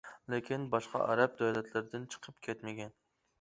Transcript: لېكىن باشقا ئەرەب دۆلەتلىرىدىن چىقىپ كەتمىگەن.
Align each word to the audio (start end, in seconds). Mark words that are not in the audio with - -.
لېكىن 0.33 0.63
باشقا 0.75 1.01
ئەرەب 1.07 1.35
دۆلەتلىرىدىن 1.41 2.09
چىقىپ 2.15 2.41
كەتمىگەن. 2.49 2.99